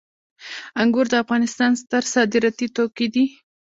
انګور 0.81 1.05
د 1.09 1.13
افغانستان 1.23 1.71
ستر 1.81 2.03
صادراتي 2.13 2.67
توکي 2.75 3.07
دي 3.13 3.25